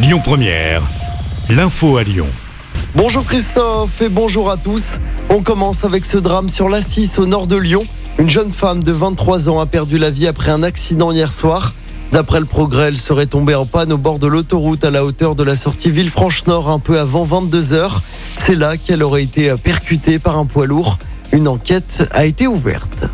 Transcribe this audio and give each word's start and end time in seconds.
Lyon 0.00 0.20
Première, 0.22 0.80
l'info 1.50 1.96
à 1.96 2.04
Lyon. 2.04 2.28
Bonjour 2.94 3.24
Christophe 3.24 4.00
et 4.00 4.08
bonjour 4.08 4.48
à 4.48 4.56
tous. 4.56 4.92
On 5.28 5.42
commence 5.42 5.84
avec 5.84 6.04
ce 6.04 6.18
drame 6.18 6.48
sur 6.48 6.68
la 6.68 6.80
6 6.80 7.18
au 7.18 7.26
nord 7.26 7.48
de 7.48 7.56
Lyon. 7.56 7.82
Une 8.20 8.30
jeune 8.30 8.52
femme 8.52 8.80
de 8.80 8.92
23 8.92 9.48
ans 9.48 9.58
a 9.58 9.66
perdu 9.66 9.98
la 9.98 10.12
vie 10.12 10.28
après 10.28 10.52
un 10.52 10.62
accident 10.62 11.10
hier 11.10 11.32
soir. 11.32 11.74
D'après 12.12 12.38
le 12.38 12.46
progrès, 12.46 12.84
elle 12.84 12.96
serait 12.96 13.26
tombée 13.26 13.56
en 13.56 13.66
panne 13.66 13.92
au 13.92 13.98
bord 13.98 14.20
de 14.20 14.28
l'autoroute 14.28 14.84
à 14.84 14.92
la 14.92 15.04
hauteur 15.04 15.34
de 15.34 15.42
la 15.42 15.56
sortie 15.56 15.90
Villefranche-Nord 15.90 16.70
un 16.70 16.78
peu 16.78 17.00
avant 17.00 17.24
22 17.24 17.72
heures. 17.72 18.04
C'est 18.36 18.54
là 18.54 18.76
qu'elle 18.76 19.02
aurait 19.02 19.24
été 19.24 19.52
percutée 19.56 20.20
par 20.20 20.38
un 20.38 20.46
poids 20.46 20.66
lourd. 20.66 20.98
Une 21.32 21.48
enquête 21.48 22.08
a 22.12 22.24
été 22.24 22.46
ouverte. 22.46 23.08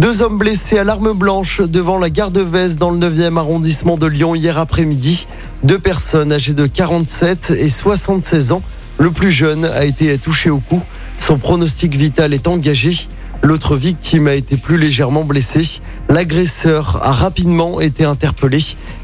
Deux 0.00 0.22
hommes 0.22 0.38
blessés 0.38 0.78
à 0.78 0.84
l'arme 0.84 1.12
blanche 1.12 1.60
devant 1.60 1.98
la 1.98 2.08
gare 2.08 2.30
de 2.30 2.40
Vez 2.40 2.76
dans 2.76 2.90
le 2.90 2.98
9e 2.98 3.36
arrondissement 3.36 3.98
de 3.98 4.06
Lyon 4.06 4.34
hier 4.34 4.56
après-midi. 4.56 5.26
Deux 5.62 5.78
personnes 5.78 6.32
âgées 6.32 6.54
de 6.54 6.66
47 6.66 7.50
et 7.50 7.68
76 7.68 8.52
ans. 8.52 8.62
Le 8.98 9.10
plus 9.10 9.30
jeune 9.30 9.66
a 9.66 9.84
été 9.84 10.16
touché 10.16 10.48
au 10.48 10.58
cou. 10.58 10.82
Son 11.18 11.36
pronostic 11.36 11.94
vital 11.96 12.32
est 12.32 12.48
engagé. 12.48 12.96
L'autre 13.42 13.76
victime 13.76 14.26
a 14.26 14.34
été 14.34 14.56
plus 14.56 14.78
légèrement 14.78 15.24
blessée. 15.24 15.80
L'agresseur 16.08 17.00
a 17.02 17.12
rapidement 17.12 17.80
été 17.80 18.04
interpellé. 18.04 18.60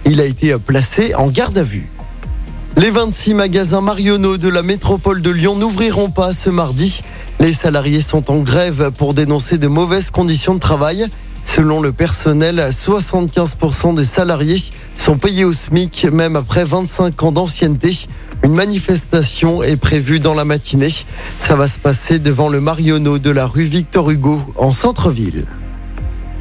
Il 0.07 0.21
a 0.21 0.25
été 0.25 0.57
placé 0.59 1.15
en 1.15 1.29
garde 1.29 1.59
à 1.59 1.63
vue. 1.63 1.89
Les 2.79 2.91
26 2.91 3.35
magasins 3.35 3.81
Marionneau 3.83 4.39
de 4.39 4.49
la 4.49 4.63
métropole 4.63 5.21
de 5.21 5.31
Lyon 5.31 5.57
n'ouvriront 5.57 6.11
pas 6.11 6.33
ce 6.33 6.49
mardi. 6.49 7.03
Les 7.39 7.53
salariés 7.53 8.01
sont 8.01 8.31
en 8.31 8.39
grève 8.39 8.93
pour 8.97 9.13
dénoncer 9.13 9.59
de 9.59 9.69
mauvaises 9.69 10.11
conditions 10.11 10.55
de 10.55 10.61
travail. 10.61 11.07
Selon 11.57 11.81
le 11.81 11.91
personnel, 11.91 12.63
75% 12.71 13.95
des 13.95 14.05
salariés 14.05 14.63
sont 14.99 15.17
payés 15.17 15.47
au 15.47 15.55
SMIC 15.55 16.05
même 16.13 16.37
après 16.37 16.67
25 16.67 17.23
ans 17.23 17.33
d'ancienneté. 17.33 17.97
Une 18.43 18.53
manifestation 18.53 19.63
est 19.63 19.79
prévue 19.79 20.21
dans 20.21 20.35
la 20.35 20.45
matinée. 20.45 20.93
Ça 21.39 21.57
va 21.57 21.67
se 21.67 21.79
passer 21.79 22.19
devant 22.19 22.51
le 22.51 22.61
Marionneau 22.61 23.19
de 23.19 23.31
la 23.31 23.47
rue 23.47 23.63
Victor 23.63 24.11
Hugo 24.11 24.43
en 24.57 24.71
centre-ville. 24.71 25.47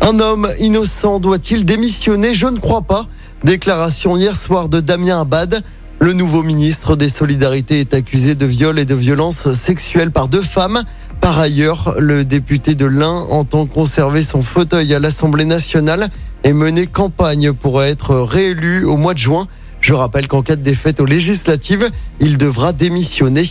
Un 0.02 0.19
homme 0.19 0.49
innocent 0.59 1.22
doit-il 1.22 1.63
démissionner? 1.63 2.33
Je 2.33 2.47
ne 2.47 2.59
crois 2.59 2.81
pas. 2.81 3.07
Déclaration 3.45 4.17
hier 4.17 4.35
soir 4.35 4.67
de 4.67 4.81
Damien 4.81 5.22
Abad. 5.22 5.63
Le 6.00 6.11
nouveau 6.11 6.44
ministre 6.44 6.97
des 6.97 7.07
Solidarités 7.07 7.79
est 7.79 7.94
accusé 7.94 8.35
de 8.35 8.45
viol 8.45 8.77
et 8.79 8.85
de 8.85 8.95
violence 8.95 9.53
sexuelle 9.53 10.11
par 10.11 10.27
deux 10.27 10.41
femmes. 10.41 10.83
Par 11.26 11.40
ailleurs, 11.40 11.95
le 11.98 12.23
député 12.23 12.76
de 12.76 12.86
l'Ain 12.86 13.26
entend 13.31 13.66
conserver 13.66 14.22
son 14.22 14.44
fauteuil 14.44 14.94
à 14.94 15.00
l'Assemblée 15.00 15.45
nationale 15.45 16.09
et 16.44 16.54
mener 16.54 16.86
campagne 16.86 17.52
pour 17.52 17.81
être 17.81 18.14
réélu 18.14 18.86
au 18.86 18.95
mois 18.95 19.16
de 19.16 19.18
juin. 19.18 19.48
Je 19.81 19.96
rappelle 19.96 20.28
qu'en 20.28 20.44
cas 20.44 20.56
de 20.56 20.62
défaite 20.62 21.00
aux 21.00 21.08
législatives, 21.08 21.90
il 22.20 22.38
devra 22.38 22.73
démissionner. 22.73 23.42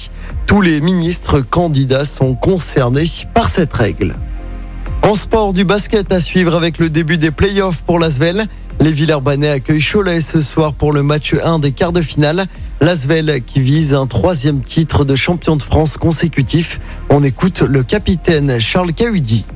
Tous 0.46 0.60
les 0.60 0.80
ministres 0.80 1.40
candidats 1.40 2.04
sont 2.04 2.36
concernés 2.36 3.06
par 3.34 3.48
cette 3.48 3.72
règle. 3.72 4.14
En 5.02 5.16
sport, 5.16 5.52
du 5.52 5.64
basket 5.64 6.12
à 6.12 6.20
suivre 6.20 6.54
avec 6.54 6.78
le 6.78 6.90
début 6.90 7.18
des 7.18 7.32
playoffs 7.32 7.82
pour 7.82 7.98
l'Asvel. 7.98 8.46
Les 8.78 8.92
Villeurbanais 8.92 9.50
accueillent 9.50 9.82
Cholet 9.82 10.20
ce 10.20 10.40
soir 10.40 10.74
pour 10.74 10.92
le 10.92 11.02
match 11.02 11.34
1 11.42 11.58
des 11.58 11.72
quarts 11.72 11.90
de 11.90 12.02
finale. 12.02 12.46
L'Asvel 12.80 13.40
qui 13.46 13.60
vise 13.60 13.94
un 13.94 14.06
troisième 14.06 14.60
titre 14.60 15.04
de 15.04 15.14
champion 15.14 15.56
de 15.56 15.62
France 15.62 15.96
consécutif. 15.96 16.80
On 17.08 17.22
écoute 17.22 17.62
le 17.62 17.82
capitaine 17.82 18.60
Charles 18.60 18.92
Cahudi. 18.92 19.46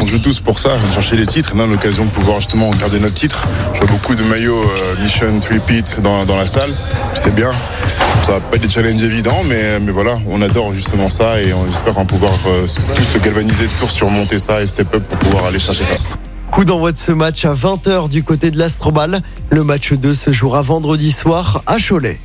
On 0.00 0.06
joue 0.06 0.18
tous 0.18 0.38
pour 0.40 0.58
ça, 0.58 0.70
chercher 0.92 1.16
les 1.16 1.26
titres. 1.26 1.52
On 1.56 1.60
a 1.60 1.66
l'occasion 1.66 2.04
de 2.04 2.10
pouvoir 2.10 2.40
justement 2.40 2.70
garder 2.70 3.00
notre 3.00 3.14
titre. 3.14 3.48
Je 3.74 3.80
vois 3.80 3.88
beaucoup 3.88 4.14
de 4.14 4.22
maillots 4.22 4.62
euh, 4.62 5.02
Mission 5.02 5.40
Repeat 5.50 6.00
dans, 6.02 6.24
dans 6.24 6.36
la 6.36 6.46
salle. 6.46 6.70
C'est 7.14 7.34
bien. 7.34 7.50
Ça 8.22 8.32
va 8.32 8.40
pas 8.40 8.56
être 8.56 8.62
des 8.62 8.68
challenges 8.68 9.02
évidents, 9.02 9.42
mais, 9.48 9.80
mais 9.80 9.90
voilà, 9.90 10.16
on 10.28 10.40
adore 10.40 10.72
justement 10.72 11.08
ça 11.08 11.40
et 11.40 11.52
on 11.52 11.66
espère 11.68 11.94
qu'on 11.94 12.02
va 12.02 12.06
pouvoir 12.06 12.32
euh, 12.46 12.66
tous 12.94 13.04
se 13.04 13.18
galvaniser, 13.18 13.68
tous 13.80 13.88
surmonter 13.88 14.38
ça 14.38 14.62
et 14.62 14.66
step 14.66 14.94
up 14.94 15.02
pour 15.08 15.18
pouvoir 15.18 15.46
aller 15.46 15.58
chercher 15.58 15.84
ça. 15.84 15.94
Coup 16.52 16.64
d'envoi 16.64 16.92
de 16.92 16.98
ce 16.98 17.12
match 17.12 17.44
à 17.44 17.54
20h 17.54 18.08
du 18.08 18.22
côté 18.22 18.50
de 18.50 18.58
l'Astrobal. 18.58 19.20
Le 19.50 19.64
match 19.64 19.92
2 19.94 20.14
se 20.14 20.30
jouera 20.30 20.62
vendredi 20.62 21.10
soir 21.10 21.62
à 21.66 21.76
Cholet. 21.78 22.20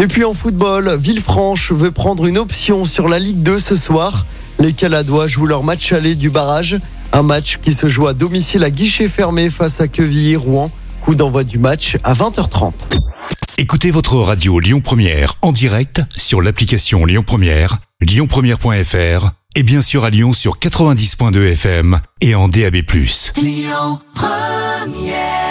Et 0.00 0.06
puis 0.06 0.24
en 0.24 0.34
football, 0.34 0.96
Villefranche 0.98 1.72
veut 1.72 1.90
prendre 1.90 2.26
une 2.26 2.38
option 2.38 2.84
sur 2.84 3.08
la 3.08 3.18
Ligue 3.18 3.42
2 3.42 3.58
ce 3.58 3.76
soir. 3.76 4.26
Les 4.58 4.72
Caladois 4.72 5.26
jouent 5.28 5.46
leur 5.46 5.62
match 5.62 5.92
aller 5.92 6.14
du 6.14 6.30
barrage. 6.30 6.78
Un 7.12 7.22
match 7.22 7.58
qui 7.62 7.72
se 7.72 7.88
joue 7.88 8.06
à 8.06 8.14
domicile 8.14 8.64
à 8.64 8.70
guichet 8.70 9.08
fermé 9.08 9.50
face 9.50 9.80
à 9.80 9.88
Quevilly-Rouen. 9.88 10.70
Coup 11.02 11.14
d'envoi 11.14 11.44
du 11.44 11.58
match 11.58 11.96
à 12.04 12.14
20h30. 12.14 12.72
Écoutez 13.58 13.90
votre 13.90 14.16
radio 14.16 14.58
Lyon 14.58 14.80
Première 14.80 15.34
en 15.42 15.52
direct 15.52 16.02
sur 16.16 16.42
l'application 16.42 17.04
Lyon 17.04 17.22
Première, 17.24 17.78
lyonpremière.fr 18.00 19.30
et 19.54 19.62
bien 19.62 19.82
sûr 19.82 20.04
à 20.04 20.10
Lyon 20.10 20.32
sur 20.32 20.58
90.2 20.58 21.52
FM 21.52 22.00
et 22.20 22.34
en 22.34 22.48
DAB+. 22.48 22.76
Lyon 23.36 23.98
Première 24.14 25.41